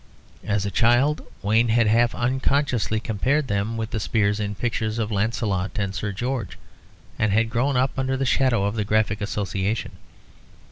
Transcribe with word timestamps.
As 0.43 0.65
a 0.65 0.71
child, 0.71 1.21
Wayne 1.43 1.67
had 1.69 1.85
half 1.85 2.15
unconsciously 2.15 2.99
compared 2.99 3.47
them 3.47 3.77
with 3.77 3.91
the 3.91 3.99
spears 3.99 4.39
in 4.39 4.55
pictures 4.55 4.97
of 4.97 5.11
Lancelot 5.11 5.73
and 5.77 5.93
St. 5.93 6.15
George, 6.15 6.57
and 7.19 7.31
had 7.31 7.51
grown 7.51 7.77
up 7.77 7.91
under 7.99 8.17
the 8.17 8.25
shadow 8.25 8.65
of 8.65 8.73
the 8.75 8.83
graphic 8.83 9.21
association. 9.21 9.91